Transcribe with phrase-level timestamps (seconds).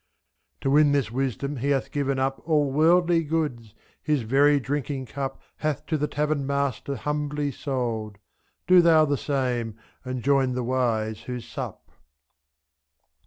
[0.61, 5.39] To win this wisdom he hath given up All worldly goods, his very drinking cup
[5.39, 5.43] z*.
[5.57, 8.17] Hath to the tavern master humbly sold,—
[8.67, 11.91] Do thou the same, and join the wise who sup.